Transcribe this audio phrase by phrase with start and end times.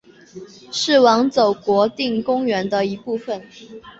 [0.71, 3.39] 是网走国定公园的一部分。